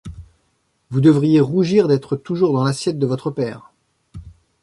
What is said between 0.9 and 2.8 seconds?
devriez rougir d’être toujours dans